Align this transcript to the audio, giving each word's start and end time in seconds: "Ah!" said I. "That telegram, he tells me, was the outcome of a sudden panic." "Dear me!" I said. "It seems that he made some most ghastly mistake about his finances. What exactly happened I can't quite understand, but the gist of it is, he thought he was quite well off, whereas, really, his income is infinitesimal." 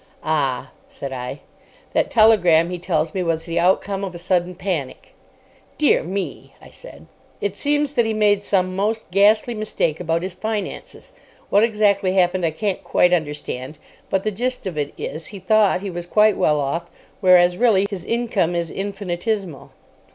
"Ah!" 0.23 0.71
said 0.89 1.13
I. 1.13 1.41
"That 1.93 2.09
telegram, 2.09 2.71
he 2.71 2.79
tells 2.79 3.13
me, 3.13 3.21
was 3.21 3.45
the 3.45 3.59
outcome 3.59 4.03
of 4.03 4.15
a 4.15 4.17
sudden 4.17 4.55
panic." 4.55 5.09
"Dear 5.77 6.01
me!" 6.01 6.55
I 6.59 6.71
said. 6.71 7.05
"It 7.39 7.55
seems 7.55 7.93
that 7.93 8.07
he 8.07 8.11
made 8.11 8.41
some 8.41 8.75
most 8.75 9.11
ghastly 9.11 9.53
mistake 9.53 9.99
about 9.99 10.23
his 10.23 10.33
finances. 10.33 11.13
What 11.51 11.61
exactly 11.63 12.13
happened 12.13 12.47
I 12.47 12.49
can't 12.49 12.83
quite 12.83 13.13
understand, 13.13 13.77
but 14.09 14.23
the 14.23 14.31
gist 14.31 14.65
of 14.65 14.75
it 14.75 14.91
is, 14.97 15.27
he 15.27 15.37
thought 15.37 15.81
he 15.81 15.91
was 15.91 16.07
quite 16.07 16.35
well 16.35 16.59
off, 16.59 16.89
whereas, 17.19 17.55
really, 17.55 17.85
his 17.91 18.03
income 18.03 18.55
is 18.55 18.71
infinitesimal." 18.71 19.69